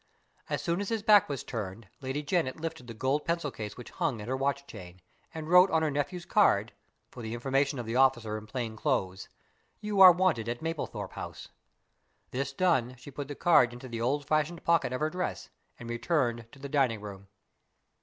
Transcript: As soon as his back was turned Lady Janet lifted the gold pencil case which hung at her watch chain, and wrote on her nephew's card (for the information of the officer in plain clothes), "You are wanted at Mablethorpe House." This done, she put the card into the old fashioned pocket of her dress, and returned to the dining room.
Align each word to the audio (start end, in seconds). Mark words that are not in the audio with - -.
As 0.49 0.63
soon 0.63 0.81
as 0.81 0.89
his 0.89 1.03
back 1.03 1.29
was 1.29 1.43
turned 1.43 1.87
Lady 1.99 2.23
Janet 2.23 2.59
lifted 2.59 2.87
the 2.87 2.95
gold 2.95 3.23
pencil 3.23 3.51
case 3.51 3.77
which 3.77 3.91
hung 3.91 4.19
at 4.19 4.27
her 4.27 4.35
watch 4.35 4.65
chain, 4.65 4.99
and 5.31 5.47
wrote 5.47 5.69
on 5.69 5.83
her 5.83 5.91
nephew's 5.91 6.25
card 6.25 6.73
(for 7.11 7.21
the 7.21 7.35
information 7.35 7.77
of 7.77 7.85
the 7.85 7.95
officer 7.95 8.35
in 8.35 8.47
plain 8.47 8.75
clothes), 8.75 9.29
"You 9.79 10.01
are 10.01 10.11
wanted 10.11 10.49
at 10.49 10.59
Mablethorpe 10.63 11.13
House." 11.13 11.49
This 12.31 12.51
done, 12.51 12.95
she 12.97 13.11
put 13.11 13.27
the 13.27 13.35
card 13.35 13.73
into 13.73 13.87
the 13.87 14.01
old 14.01 14.25
fashioned 14.27 14.63
pocket 14.63 14.91
of 14.91 15.01
her 15.01 15.11
dress, 15.11 15.51
and 15.77 15.87
returned 15.87 16.47
to 16.51 16.57
the 16.57 16.67
dining 16.67 16.99
room. 16.99 17.27